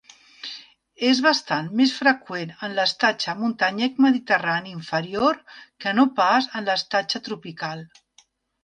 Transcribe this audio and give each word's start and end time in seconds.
És 1.09 1.19
bastant 1.25 1.67
més 1.81 1.93
freqüent 1.97 2.55
en 2.69 2.73
l'estatge 2.79 3.37
muntanyenc 3.43 4.03
mediterrani 4.07 4.75
inferior 4.79 5.41
que 5.85 5.97
no 6.01 6.11
pas 6.23 6.51
en 6.59 6.71
l'estatge 6.73 7.25
tropical. 7.31 7.89